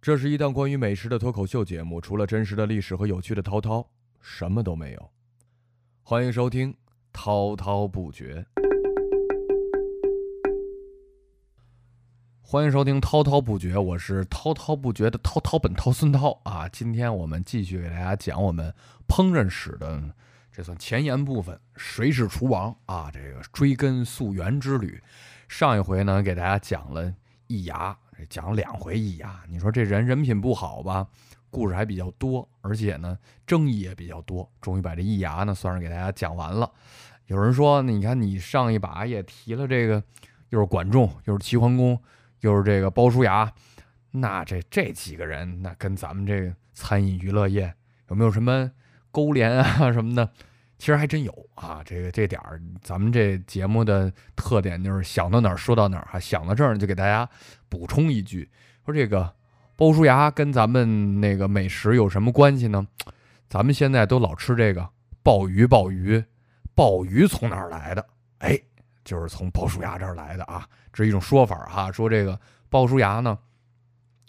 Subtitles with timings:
[0.00, 3.84] 这是一档关于美食的脱口秀节目，除了真实的历史和有趣的涛涛，
[4.20, 5.10] 什么都没有。
[6.04, 6.72] 欢迎收听
[7.12, 8.46] 《滔滔不绝》，
[12.40, 16.68] 欢迎收听《滔滔不绝》，我是滔滔不绝的滔滔本涛孙涛啊。
[16.68, 18.72] 今天我们继续给大家讲我们
[19.08, 20.14] 烹饪史的
[20.52, 23.10] 这算前言部分——谁是厨王啊？
[23.12, 25.02] 这个追根溯源之旅。
[25.48, 27.12] 上一回呢，给大家讲了
[27.48, 27.98] 易牙。
[28.26, 31.06] 讲两回易牙，你说这人人品不好吧？
[31.50, 34.50] 故事还比较多，而且呢争议也比较多。
[34.60, 36.70] 终于把这易牙呢算是给大家讲完了。
[37.26, 40.02] 有人说，你看你上一把也提了这个，
[40.50, 41.98] 又是管仲，又是齐桓公，
[42.40, 43.50] 又是这个鲍叔牙，
[44.10, 47.74] 那这这几个人，那跟咱们这个餐饮娱乐业
[48.08, 48.70] 有没有什么
[49.10, 50.30] 勾连啊什么的？
[50.78, 57.28] 其实还真有啊，这个这点儿，咱们这节目的特点就是想到哪儿说到哪儿哈，想到这儿就给大家
[57.68, 58.48] 补充一句，
[58.84, 59.34] 说这个
[59.74, 62.86] 鲍叔牙跟咱们那个美食有什么关系呢？
[63.48, 64.88] 咱们现在都老吃这个
[65.22, 66.22] 鲍鱼，鲍鱼，
[66.76, 68.06] 鲍鱼从哪儿来的？
[68.38, 68.56] 哎，
[69.04, 73.36] 就是从鲍叔牙这儿来的啊，这是一种说法哈，说这个鲍叔牙呢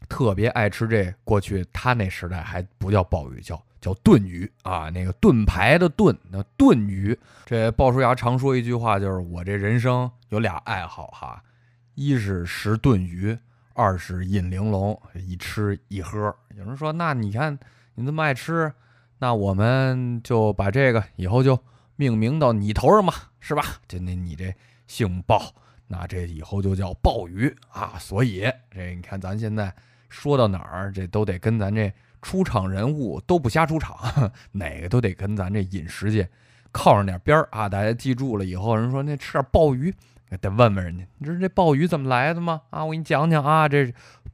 [0.07, 3.63] 特别爱吃这，过去他那时代还不叫鲍鱼，叫。
[3.81, 7.17] 叫炖鱼啊，那个盾牌的盾，那炖鱼。
[7.45, 11.41] 这鲍叔牙常说一句话，就是我这人生有俩爱好哈，
[11.95, 13.37] 一是食炖鱼，
[13.73, 16.35] 二是饮玲珑，一吃一喝。
[16.55, 17.57] 有人说，那你看
[17.95, 18.71] 你这么爱吃，
[19.17, 21.57] 那我们就把这个以后就
[21.95, 23.63] 命名到你头上嘛，是吧？
[23.87, 24.53] 就那你这
[24.87, 25.53] 姓鲍，
[25.87, 27.93] 那这以后就叫鲍鱼啊。
[27.97, 29.73] 所以这你看咱现在
[30.09, 31.91] 说到哪儿，这都得跟咱这。
[32.21, 36.29] 出场人物都不瞎出场，哪个都得跟咱这饮食界
[36.71, 37.69] 靠上点边儿啊！
[37.69, 39.93] 大家记住了，以后人说那吃点鲍鱼，
[40.41, 42.61] 得问问人家，你知道这鲍鱼怎么来的吗？
[42.69, 43.93] 啊，我给你讲讲啊，这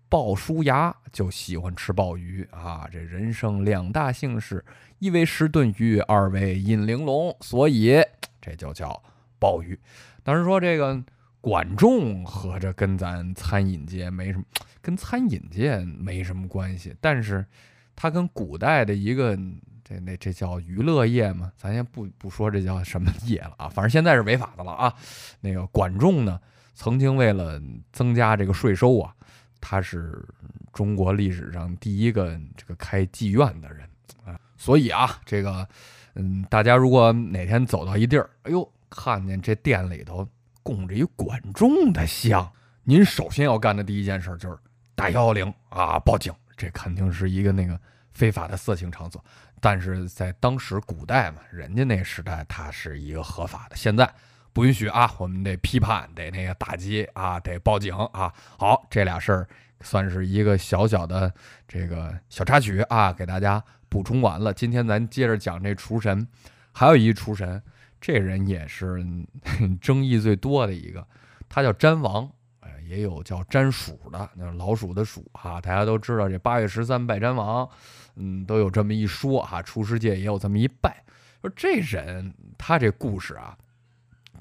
[0.09, 2.87] 鲍叔牙就喜欢吃鲍鱼啊。
[2.91, 4.65] 这人生两大幸事，
[4.99, 8.01] 一为食炖鱼，二为饮玲珑，所以
[8.41, 9.01] 这就叫
[9.39, 9.79] 鲍鱼。
[10.23, 11.01] 当时说这个
[11.39, 14.43] 管仲合着跟咱餐饮界没什么，
[14.81, 17.45] 跟餐饮界没什么关系，但是。
[17.95, 19.37] 他跟古代的一个
[19.83, 24.93] 这那这叫娱乐业嘛，咱先不不说这叫什么业了啊，反正现在是违法的了啊。
[25.41, 26.39] 那个管仲呢，
[26.73, 27.61] 曾经为了
[27.91, 29.13] 增加这个税收啊，
[29.61, 30.27] 他是
[30.73, 33.87] 中国历史上第一个这个开妓院的人
[34.25, 34.39] 啊。
[34.57, 35.67] 所以啊，这个
[36.15, 40.27] 嗯，大家如果哪天走到一地儿，哎呦，看见这店里头
[40.63, 42.51] 供着一管仲的像，
[42.83, 44.57] 您首先要干的第一件事就是
[44.95, 46.33] 打幺幺零啊，报警。
[46.55, 47.79] 这肯定是一个那个
[48.13, 49.23] 非法的色情场所，
[49.59, 54.09] 但是在当时古代嘛，人家那时代它是一个合法的，现在
[54.53, 58.33] 不允许啊，我们得批判，得那个打击啊，得报警啊。
[58.57, 59.47] 好，这俩事儿
[59.81, 61.33] 算是一个小小的
[61.67, 64.53] 这个小插曲啊，给大家补充完了。
[64.53, 66.25] 今天咱接着讲这厨神，
[66.71, 67.61] 还有一厨神，
[67.99, 69.05] 这人也是
[69.81, 71.05] 争议最多的一个，
[71.49, 72.31] 他叫詹王。
[72.87, 77.67] 也有叫粘鼠的，那老鼠的鼠哈，大家都知道这八月十三拜詹王，
[78.15, 79.61] 嗯，都有这么一说哈。
[79.61, 81.03] 厨师界也有这么一拜，
[81.41, 83.57] 说这人他这故事啊，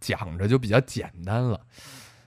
[0.01, 1.61] 讲着就比较简单了，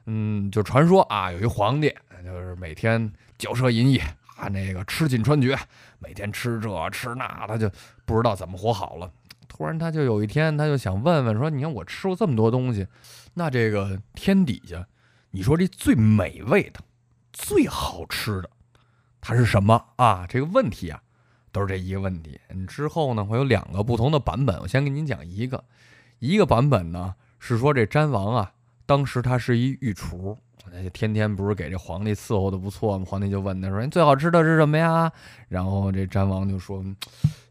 [0.06, 3.98] 嗯，就传说啊，有一皇帝就是每天骄奢淫逸
[4.38, 5.58] 啊，那个吃尽穿绝，
[6.00, 7.70] 每天吃这吃那，他就
[8.06, 9.12] 不知道怎么活好了。
[9.48, 12.86] 突然他就有一天，他就想问问说，你看我吃过这么多东西，
[13.34, 14.86] 那这个天底下。
[15.32, 16.80] 你说这最美味的、
[17.34, 18.50] 最好吃的，
[19.22, 20.26] 它是什么啊？
[20.28, 21.02] 这个问题啊，
[21.52, 22.40] 都是这一个问题。
[22.68, 24.60] 之后呢，会有两个不同的版本。
[24.62, 25.64] 我先给您讲一个，
[26.20, 28.54] 一个版本呢是说这詹王啊，
[28.86, 30.38] 当时他是一御厨，
[30.72, 33.06] 那就天天不是给这皇帝伺候的不错吗？
[33.08, 35.12] 皇帝就问他说：“你最好吃的是什么呀？”
[35.50, 36.84] 然后这詹王就说：“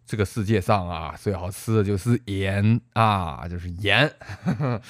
[0.05, 4.11] 这个世界上啊，最好吃的就是盐啊，就是盐。”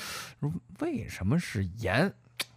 [0.41, 2.13] 说为什么是盐？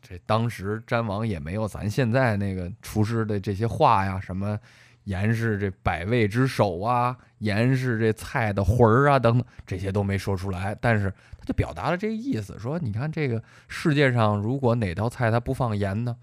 [0.09, 4.59] 这当时詹王也没有咱现在那个厨师的这些话呀，什么
[5.03, 10.75] 盐是这百味之首啊，盐是这菜的魂儿啊，等等，这些都没说出来。
[10.81, 16.15] 但是他就表达了这个意思，说你看这个世界上，如果哪道菜它不放盐呢，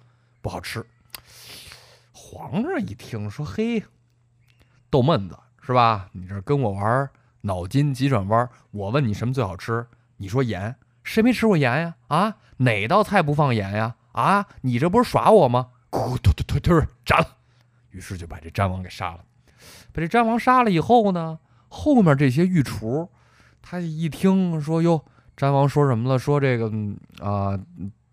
[0.42, 0.84] 不好吃。
[2.12, 3.84] 皇上一听说，嘿，
[4.90, 6.08] 逗闷子是吧？
[6.10, 7.08] 你这跟我玩
[7.42, 10.74] 脑筋急转弯，我问你什么最好吃，你说盐。
[11.04, 11.94] 谁没吃过盐呀？
[12.08, 13.96] 啊，哪道菜不放盐呀？
[14.12, 15.68] 啊，你这不是耍我吗？
[15.90, 17.24] 咕突突突突，斩！
[17.90, 19.24] 于是就把这詹王给杀了。
[19.92, 21.38] 把这詹王杀了以后呢，
[21.68, 23.10] 后面这些御厨，
[23.62, 25.04] 他一听说哟，
[25.36, 26.18] 詹王说什么了？
[26.18, 26.70] 说这个
[27.20, 27.58] 啊，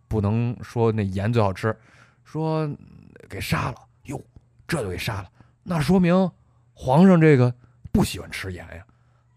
[0.08, 1.78] 不能说那盐最好吃，
[2.24, 2.70] 说
[3.30, 3.76] 给杀了。
[4.04, 4.22] 哟，
[4.68, 5.30] 这就给杀了。
[5.64, 6.30] 那说明
[6.74, 7.54] 皇上这个
[7.92, 8.86] 不喜欢吃盐呀。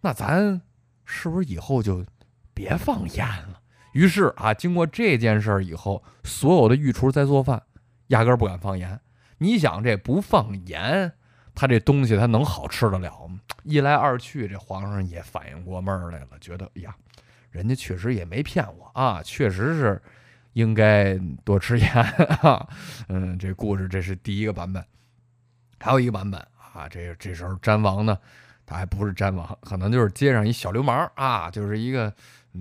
[0.00, 0.60] 那咱
[1.04, 2.04] 是不是以后就
[2.52, 3.60] 别放盐了？
[3.96, 7.62] 于是啊，经过这件事儿以后，所有的御厨在做饭，
[8.08, 9.00] 压根儿不敢放盐。
[9.38, 11.10] 你想，这不放盐，
[11.54, 13.40] 他这东西他能好吃得了吗？
[13.64, 16.94] 一来二去，这皇上也反应过味儿来了，觉得哎呀，
[17.50, 20.02] 人家确实也没骗我啊， 确实是
[20.52, 21.88] 应该多吃盐。
[23.08, 24.84] 嗯，这故事这是第一个版本，
[25.80, 26.38] 还有一个版本
[26.74, 28.18] 啊，这这时候詹王呢，
[28.66, 32.12] 他还不是詹王，可能就是街上一小流氓啊，就是一个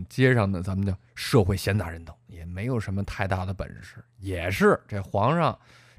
[0.10, 5.58] 街上的咱们叫社会闲杂人等，也没有什么太大的本事，也是这皇上。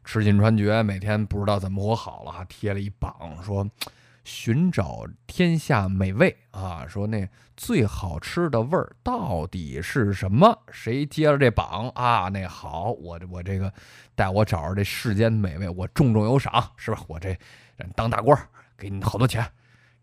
[0.09, 3.13] 吃尽穿绝，每天不知道怎么活好了，还贴了一榜，
[3.43, 3.69] 说
[4.23, 10.57] 寻找天下美味啊，说那最好吃的味儿到底是什么？
[10.71, 12.29] 谁接了这榜啊？
[12.29, 13.73] 那好，我我这个
[14.15, 17.01] 带我找着这世间美味，我重重有赏，是吧？
[17.09, 17.37] 我这
[17.97, 18.41] 当大官，
[18.79, 19.45] 给你好多钱。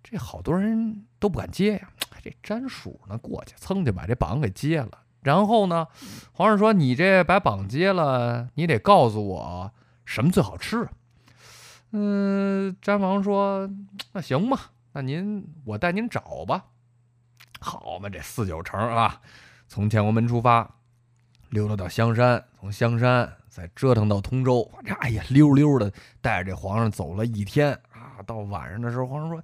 [0.04, 1.90] 这好多人都不敢接呀。
[2.22, 5.00] 这詹叔呢，过去噌就把这榜给接了。
[5.22, 5.88] 然后呢，
[6.32, 9.72] 皇上说：“你这把榜接了，你得告诉我。”
[10.06, 10.88] 什么最好吃？
[11.92, 13.70] 嗯，詹王说
[14.14, 16.66] ：“那行吧，那您我带您找吧。”
[17.60, 19.22] 好嘛，这四九城啊，
[19.68, 20.70] 从建国门出发，
[21.50, 25.92] 溜达到香山，从香山再折腾到通州，这哎呀溜溜的
[26.22, 28.24] 带着这皇上走了一天啊。
[28.26, 29.44] 到晚上的时候，皇上说：“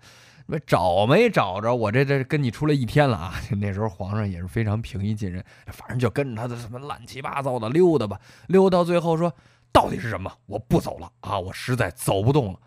[0.50, 1.74] 没找没找着？
[1.76, 3.34] 我这这跟你出来一天了啊。
[3.62, 9.34] ”那时候皇上也是非常平易近人，反正就跟着他的什么乱七八糟的溜达吧，溜到最后说。
[9.72, 10.34] 到底是什么？
[10.48, 11.40] 我不走了啊！
[11.40, 12.60] 我实在走不动了。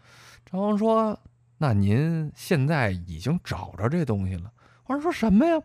[0.49, 1.19] 张王说
[1.59, 4.53] ：“那您现在已经找着这东西了。”
[4.85, 5.61] 皇上说什么呀？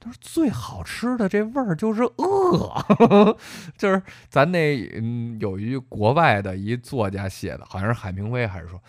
[0.00, 3.36] 他说：“最好吃的这味儿就是饿，
[3.78, 8.82] 就是咱那嗯，有一国外的一作家写的，好像是海明威还是说，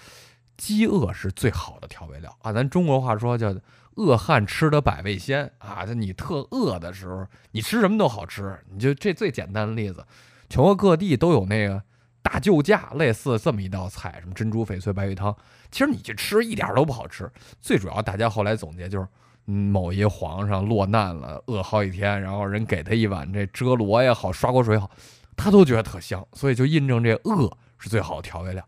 [0.61, 2.53] 饥饿是最好的调味料啊。
[2.53, 3.51] 咱中国话说叫
[3.95, 5.83] 饿汉吃得百味鲜啊。
[5.85, 8.59] 就你特饿的时候，你吃什么都好吃。
[8.69, 10.05] 你就这最简单的例子，
[10.49, 11.81] 全国各地都有那个。”
[12.23, 15.35] 大救驾类似这么一道菜，什么珍珠翡翠白玉汤，
[15.71, 17.29] 其实你去吃一点都不好吃。
[17.59, 19.07] 最主要，大家后来总结就是，
[19.51, 24.89] 某一皇上落难了，饿好几天，然后人给他一碗这遮罗也好，刷锅水也好，
[25.35, 28.63] 他都觉得特香，所以就印证这饿是最好的调味料。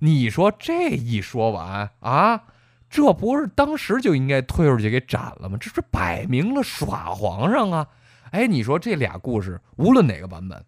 [0.00, 2.44] 你说这一说完啊，
[2.88, 5.58] 这不是当时就应该推出去给斩了吗？
[5.60, 7.88] 这是摆明了耍皇上啊！
[8.30, 10.64] 哎，你说这俩故事，无论哪个版本。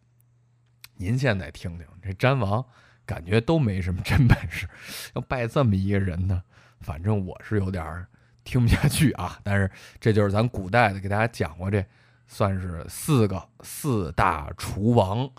[0.96, 2.64] 您现在听听，这詹王
[3.06, 4.68] 感觉都没什么真本事，
[5.14, 6.42] 要拜这么一个人呢，
[6.80, 8.06] 反正我是有点
[8.44, 9.38] 听不下去啊。
[9.44, 11.84] 但是这就是咱古代的，给大家讲过这，
[12.26, 15.30] 算是四个四大厨王。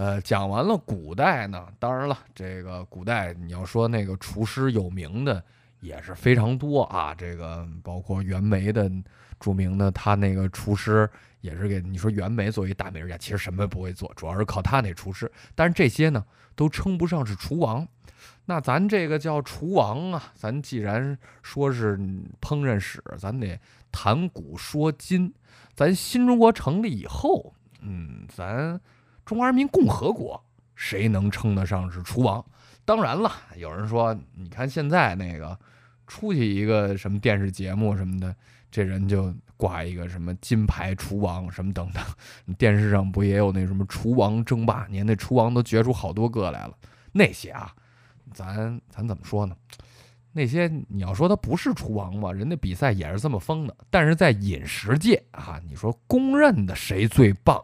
[0.00, 5.44] 呃，讲完了古代呢，当然了，这个古代你要说那个厨师有名的
[5.80, 7.14] 也是非常多啊。
[7.14, 8.90] 这个包括袁枚的
[9.38, 11.06] 著名的他那个厨师。
[11.42, 15.30] 也是给你说，袁枚作为大美食家，其实什么也不会做，主要是靠他那厨师。
[15.54, 16.22] 但是这些呢，
[16.54, 17.88] 都称不上是厨王。
[18.44, 21.96] 那咱这个叫厨王啊，咱既然说是
[22.42, 23.58] 烹饪史，咱得
[23.90, 25.32] 谈古说今。
[25.74, 28.78] 咱新中国成立以后，嗯，咱
[29.30, 30.42] 中华人民共和国
[30.74, 32.44] 谁能称得上是厨王？
[32.84, 35.56] 当然了，有人说，你看现在那个
[36.08, 38.34] 出去一个什么电视节目什么的，
[38.72, 39.32] 这人就。
[39.56, 42.02] 挂一个什么金牌厨王什么等等，
[42.56, 44.86] 电视上不也有那什么厨王争霸？
[44.86, 46.74] 年那厨王都决出好多个来了。
[47.12, 47.70] 那些啊，
[48.32, 49.54] 咱咱怎么说呢？
[50.32, 53.76] 那些你要说他不是厨王吧，人家比赛也是这么封的。
[53.90, 57.62] 但是在饮食界啊，你说公认的谁最棒？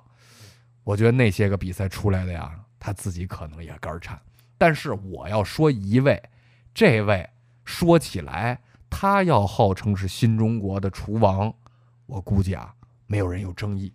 [0.87, 4.17] 我觉得那些个比赛出来的呀，他自己可能也肝颤。
[4.57, 6.23] 但是我要说一位，
[6.73, 7.29] 这位
[7.65, 11.53] 说起来，他要号称是新中国的厨王。
[12.07, 12.73] 我估计啊，
[13.09, 13.93] 没有人有争议。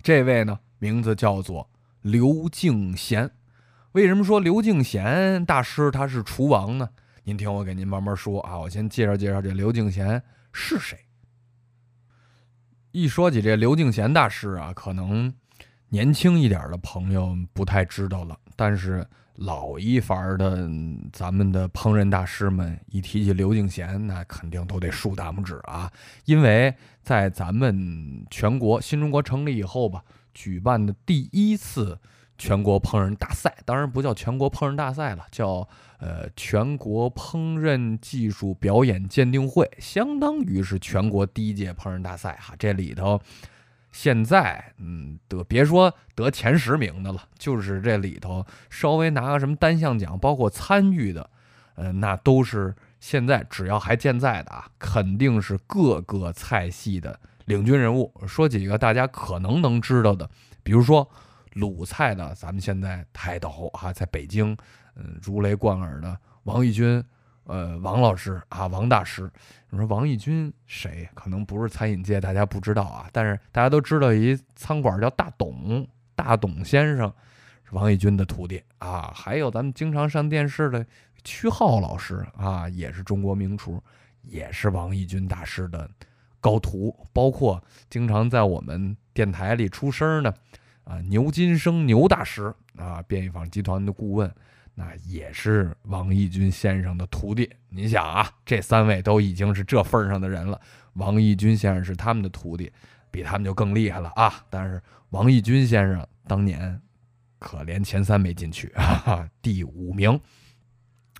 [0.00, 1.68] 这位呢，名字叫做
[2.02, 3.28] 刘敬贤。
[3.92, 6.88] 为什么说刘敬贤大师他是厨王呢？
[7.24, 8.56] 您听我给您慢慢说啊。
[8.56, 10.96] 我先介绍介绍这刘敬贤是谁。
[12.92, 15.34] 一说起这刘敬贤大师啊，可能
[15.94, 19.06] 年轻一点的朋友不太知道了，但是。
[19.38, 20.70] 老一番的
[21.12, 25.90] 咱们的烹饪大师们一提起刘敬贤，那肯定都得竖大拇指啊！
[26.24, 26.72] 因为
[27.02, 31.98] 在咱们全国新中国成立以后吧，举办的第一次
[32.38, 42.54] 全国烹饪大赛，当然不叫全国烹饪大赛了，叫呃全国烹饪技术表演鉴定会，相当于是全国第一届烹饪大赛哈。
[42.56, 43.20] 这里头
[43.94, 51.30] 现在，嗯，得别说得前十名的了，就是这里头稍微拿个什么单项奖，包括参与的，
[51.76, 58.12] 嗯，那都是现在只要还健在的啊，肯定是各个菜系的领军人物。
[58.26, 60.28] 说几个大家可能能知道的，
[60.64, 61.08] 比如说
[61.52, 64.56] 鲁菜的，咱们现在泰斗啊，在北京，
[64.96, 67.00] 嗯，如雷贯耳的王义军。
[67.44, 69.30] 呃，王老师啊，王大师，
[69.68, 71.08] 你说王义军谁？
[71.14, 73.08] 可能不是餐饮界，大家不知道啊。
[73.12, 77.12] 但是大家都知道一餐馆叫大董，大董先生
[77.64, 79.12] 是王义军的徒弟啊。
[79.14, 80.84] 还有咱们经常上电视的
[81.22, 83.82] 曲浩老师啊，也是中国名厨，
[84.22, 85.88] 也是王义军大师的
[86.40, 86.96] 高徒。
[87.12, 90.34] 包括经常在我们电台里出声的
[90.84, 94.34] 啊，牛金生牛大师啊，便宜坊集团的顾问。
[94.74, 97.48] 那也是王义军先生的徒弟。
[97.68, 100.60] 你想啊，这三位都已经是这份上的人了，
[100.94, 102.72] 王义军先生是他们的徒弟，
[103.10, 104.44] 比他们就更厉害了啊！
[104.50, 106.80] 但是王义军先生当年
[107.38, 110.20] 可连前三没进去，哈哈，第五名。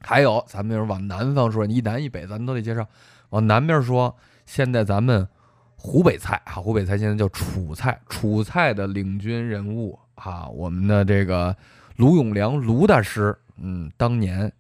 [0.01, 2.85] 还有，咱们就是往南方说，一南一北，咱们都得介绍。
[3.31, 5.27] 往南边说，现在咱们
[5.77, 11.57] 湖北菜啊，湖北菜现在叫楚菜，楚菜的领军人物啊，我们的这个
[11.97, 13.39] 卢永良卢大师。
[13.57, 14.53] 嗯，当年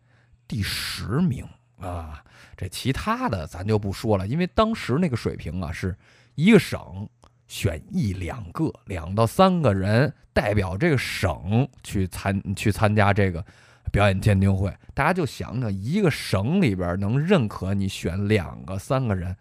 [0.47, 1.47] 第十名
[1.81, 2.23] 啊，
[2.57, 5.97] 这其他的咱就不说了，因为当时那个水平啊，是
[6.37, 7.09] 一个省
[7.49, 13.45] 选一两个、两到三个人代表这个省去参去参加这个
[13.91, 14.73] 表演鉴定会。
[14.95, 19.37] 大家就想想，一个省里边能认可你选两个、三个人，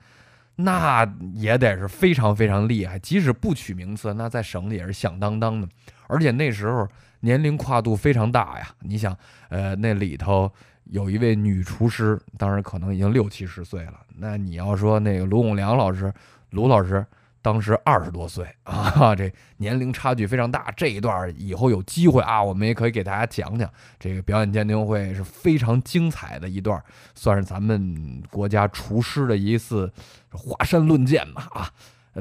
[0.55, 2.97] 那也得是非常非常厉害。
[2.97, 5.69] 即使不取名次，那在省里也是响当当的。
[6.07, 6.89] 而且那时候。
[7.23, 8.67] 年龄跨度非常大呀！
[8.81, 10.51] 你想，呃，那里头
[10.83, 13.93] 有一位女厨师，当然可能已经六七十岁了。
[14.17, 16.13] 那你要说那个卢永良老师，
[16.49, 17.05] 卢老师
[17.41, 20.69] 当时二十多岁 啊，这年龄差距非常大。
[20.75, 26.83] 这一段以后有机会啊，我们也可以给大家讲讲这个表演鉴定会是非常精彩的一段，
[27.15, 29.89] 算是咱们国家厨师的一次
[30.31, 31.71] 华山论剑吧啊！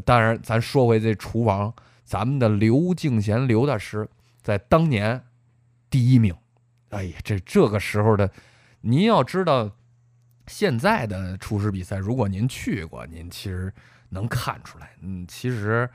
[0.04, 4.08] 当然，咱说回这厨王，咱们的刘敬贤刘大师。
[4.42, 5.24] 在当年，
[5.88, 6.34] 第一名，
[6.90, 8.30] 哎呀，这这个时候的，
[8.80, 9.70] 您要知道，
[10.46, 13.72] 现在的厨师比赛，如果您去过，您其实
[14.08, 15.88] 能看出来，嗯，其实，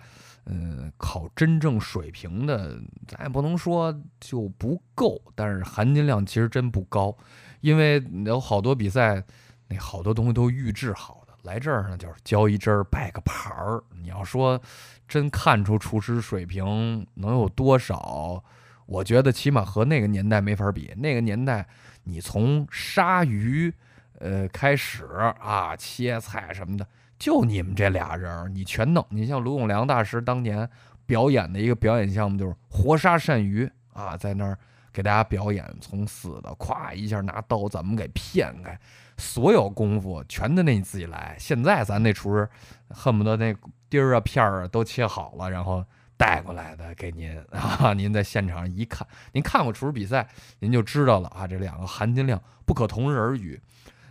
[0.45, 7.15] 嗯，考真正水平的，咱也不能说就不够，但是含金量其实真不高，
[7.59, 9.21] 因为有好多比赛，
[9.67, 14.61] 那好多东西都预制好的，来这儿呢就是交一针摆个牌儿，你要说。
[15.07, 18.43] 真看出厨师水平能有多少？
[18.85, 20.93] 我觉得起码和那个年代没法比。
[20.97, 21.65] 那个年代，
[22.03, 23.73] 你从杀鱼，
[24.19, 25.05] 呃开始
[25.39, 26.85] 啊，切菜什么的，
[27.17, 29.05] 就你们这俩人，你全弄。
[29.09, 30.69] 你像卢永良大师当年
[31.05, 34.59] 表演的一个表演项目，就是活杀鳝鱼啊，在那儿
[34.97, 38.79] 给大家表演，从死的咵一下拿刀怎么给片开，
[39.15, 41.35] 所有功夫全得你自己来。
[41.37, 42.49] 现在咱那厨师
[42.89, 43.55] 恨不得那。
[43.89, 45.81] 丁儿啊片儿啊都切好了，然后
[46.17, 50.27] 带过来的给您 啊，您在现场一看，您看过厨师比赛，
[50.59, 53.57] 您就知道了啊，这两个含金量不可同日而语。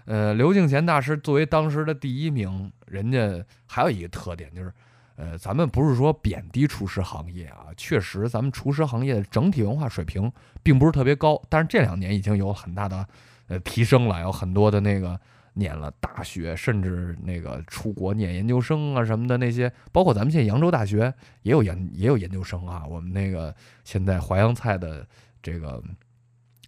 [0.06, 4.72] 呃，刘敬贤大师作为当时的第一名，人家还有一个特点就是，
[5.16, 10.30] 呃，咱们不是说贬低厨师行业啊，确实咱们厨师行业的整体文化水平
[10.62, 13.06] 并不是特别高，但是这两年已经有很大的
[13.48, 15.18] 呃提升了，有很多的那个。
[15.58, 21.10] 念了大学，甚至那个出国念研究生啊什么的那些，包括咱们现在扬州大学
[21.44, 22.84] 也有研也有研究生啊。
[22.86, 25.08] 我们那个现在淮扬菜的
[25.42, 25.82] 这个。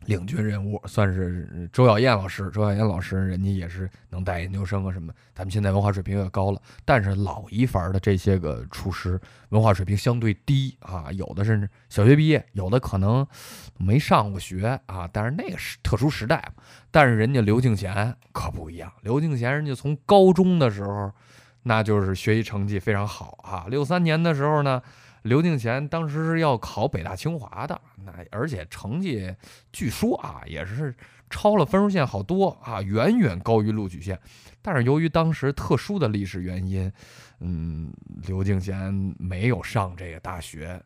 [0.06, 5.12] 领军人物算是周小燕老师，周小燕老师人家也是能带研究生啊什么。
[5.34, 13.26] 咱们现在文化水平也高了，但是老一伐的这些个厨师文化水平相对低啊，有的甚至小学毕业，有的可能
[13.76, 15.08] 没上过学啊。
[15.12, 16.62] 但是那个是特殊时代嘛。
[16.90, 21.12] 但是人家刘敬贤可不一样，刘敬贤人家从高中的时候，
[21.64, 23.66] 那就是学习成绩非常好啊。
[23.68, 24.80] 六三年的时候呢。
[25.22, 29.34] 刘敬贤当时是要考北大清华的，那而且成绩
[29.72, 30.94] 据说啊也是
[31.28, 34.18] 超了分数线好多啊，远远高于录取线。
[34.62, 36.90] 但是由于当时特殊的历史原因，
[37.40, 37.92] 嗯，
[38.26, 40.82] 刘敬贤没有上这个大学。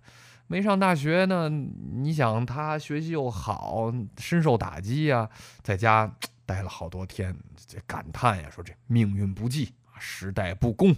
[0.48, 5.26] 没上大学呢，你想他学习又好，深受打击呀，
[5.62, 7.34] 在家待了好多天，
[7.66, 10.94] 这感叹呀，说这命运不济啊，时代不公。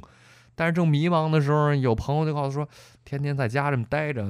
[0.55, 2.69] 但是正迷茫的时候，有朋友就告诉说，
[3.05, 4.25] 天天在家这么待着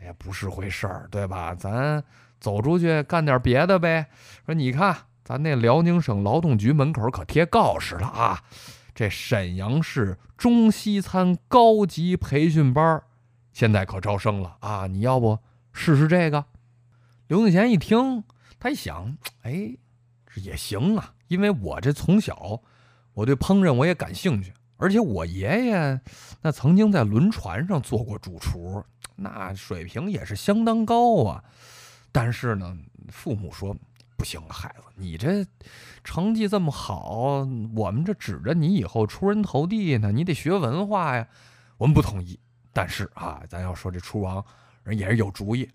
[0.00, 1.54] 也不是回事儿，对吧？
[1.54, 2.02] 咱
[2.38, 4.06] 走出去干点别的呗。
[4.46, 8.42] 说你看，咱那辽宁省劳动局门口可贴告示了啊，
[8.94, 13.02] 这沈阳市中西餐高级培训班
[13.52, 14.86] 现在可招生了啊！
[14.86, 15.38] 你要不
[15.72, 16.44] 试试这个？
[17.28, 18.24] 刘敬贤一听，
[18.58, 19.76] 他一想，哎，
[20.26, 22.60] 这也行啊，因为我这从小
[23.14, 26.00] 我对烹饪我也感兴趣，而且我爷爷
[26.42, 28.84] 那曾经在轮船上做过主厨，
[29.16, 31.42] 那水平也是相当高啊。
[32.12, 32.76] 但是呢，
[33.08, 33.74] 父母说
[34.16, 35.46] 不行，孩子，你这
[36.02, 41.26] 成绩这么好，我们这指着你以后出人头地呢，你得学文化呀。
[41.76, 42.38] 我们不同意。
[42.72, 44.44] 但是啊，咱要说这厨王
[44.82, 45.68] 人也是有主意。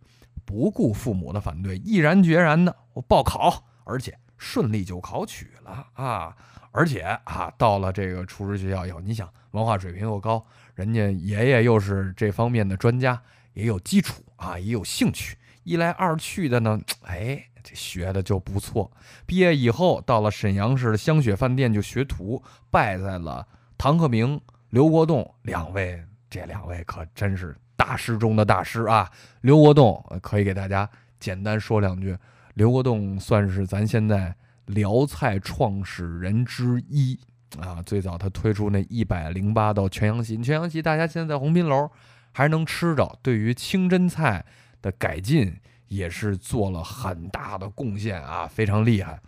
[0.45, 6.35] 不顾父母的反对，毅然决然的我报考，而且顺利就考取了啊！
[6.71, 10.43] 而且啊，到了这个厨师学校以后，你想文化水平又高，
[10.73, 13.21] 人家爷爷又是这方面的专家，
[13.53, 18.91] 也有基础啊，也有兴趣，一来二去的呢，哎，这学的就不错。
[19.25, 22.41] 毕业以后，到了沈阳市的香雪饭店就学徒，
[22.71, 23.45] 拜在了
[23.77, 27.55] 唐克明、刘国栋两位，这两位可真是。
[27.75, 32.15] 大师中的大师啊，刘国栋可以给大家简单说两句。
[32.55, 37.17] 刘国栋算是咱现在辽菜创始人之一
[37.59, 37.81] 啊。
[37.83, 41.89] 最早他推出那一百零八道全羊席，全羊席大家现在在鸿宾楼
[42.31, 43.17] 还能吃着。
[43.21, 44.45] 对于清真菜
[44.81, 45.55] 的改进
[45.87, 49.19] 也是做了很大的贡献啊，非常厉害。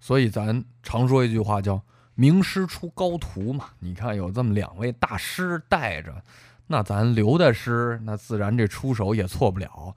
[0.00, 1.82] 所以咱常说一句话叫
[2.14, 3.66] “名师出高徒”嘛。
[3.80, 6.22] 你看有这么两位大师带着。
[6.70, 9.94] 那咱刘大师，那自然这出手也错不了！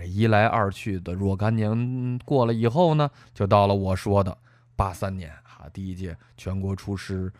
[0.00, 4.34] 这一来二去的若干年过了以后呢，就到了我说的
[4.74, 7.30] 八三年啊，第一届全国厨师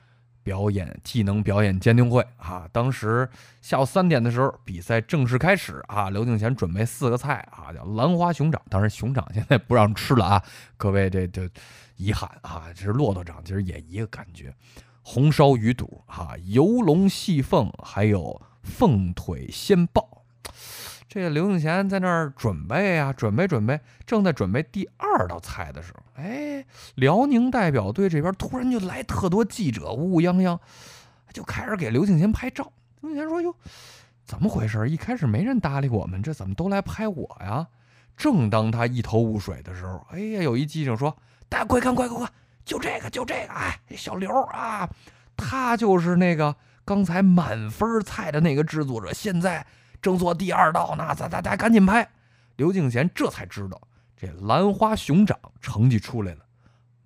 [0.43, 2.69] 表演技能表演鉴定会啊。
[2.71, 3.27] 当时
[3.63, 6.11] 下午三点的时候，比赛正式开始啊。
[6.11, 10.45] 刘敬贤准备四个菜啊，叫兰花熊掌，当然熊掌现在不让吃了啊，
[10.77, 11.49] 各位这这
[11.97, 14.55] 遗憾啊，这是骆驼掌，其实也一个感觉。
[15.01, 18.39] 红烧鱼肚啊，游龙戏凤，还有。
[18.63, 20.20] 凤腿鲜鲍，
[21.11, 26.65] 这个刘敬贤在那儿准备啊，准备准备，正在准备第二道菜的时候，哎，
[26.95, 30.57] 辽宁代表队这边突然就来特多记者，乌乌泱泱，
[31.33, 32.71] 就开始给刘敬贤拍照。
[33.01, 33.53] 刘敬贤说：“哟，
[34.25, 34.89] 怎么回事？
[34.89, 37.67] 一开始没人搭理我们，这怎么都来拍我呀？”
[38.17, 41.17] 正当他一头雾水的时候，哎呀，有一记者说
[41.51, 42.31] ：“大家快看，快快快，
[42.65, 44.89] 就这个，就这个，哎，小刘啊，
[45.37, 49.65] 他就是那个。”刚才满分菜的那个制作者，现在
[50.01, 52.09] 正做第二道呢，咱咱咱赶紧拍。
[52.57, 53.81] 刘敬贤这才知道，
[54.17, 56.41] 这兰花熊掌成绩出来了，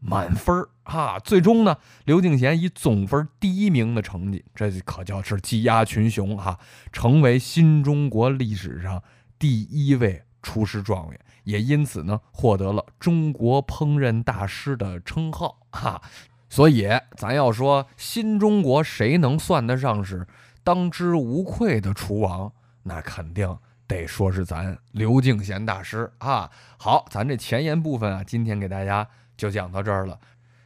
[0.01, 1.19] 满分儿啊！
[1.19, 6.59] 最终呢，刘敬贤以总分第一名的成绩，这可叫是技压群雄哈，
[6.93, 9.03] 成为新中国历史上
[9.39, 16.03] 第一位厨师状元，也因此呢，获得了中国烹饪大师的称号哈。
[16.51, 20.27] 所以，咱要说新中国谁能算得上是
[20.63, 22.53] 当之无愧的厨王，
[22.85, 26.49] 那肯定得说是咱刘敬贤大师啊。
[26.79, 29.05] 好，咱这前言部分啊，今天给大家
[29.37, 30.17] 就讲到这儿了。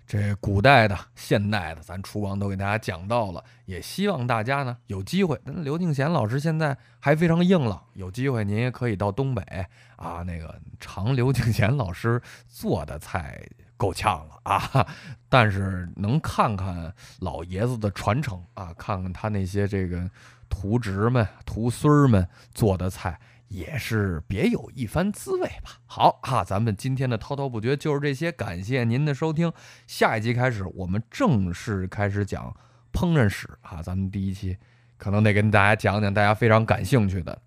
[0.06, 3.44] 这古代的、现代的，咱厨王都给大家讲到了。
[3.66, 9.42] 也希望大家呢有机会，那刘敬贤老师现在还非常硬朗，有机会您也可以到东北
[9.96, 13.46] 啊，那个尝刘敬贤老师做的菜。
[13.78, 14.86] 够呛了啊！
[15.30, 20.10] 但是能看看老爷子的传承啊，看看他那些这个
[20.48, 25.78] 徒侄们、徒孙们做的菜，也是别有一番滋味吧。
[25.86, 29.52] 好哈，咱们今天的滔滔不绝就是这些，感谢您的收听。
[29.86, 32.52] 下一集开始，我们正式开始讲
[32.92, 33.80] 烹饪史啊。
[33.80, 34.58] 咱们第一期
[34.96, 37.40] 可能得跟大家讲讲大家非常感兴趣的，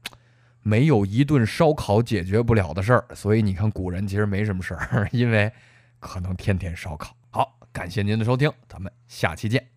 [0.61, 3.05] 没有一顿烧烤解决不了的事儿。
[3.13, 5.51] 所以你看，古人其实没什么事儿，因为。
[6.01, 7.15] 可能天天烧烤。
[7.29, 9.70] 好，感谢您的收听，咱们下期见。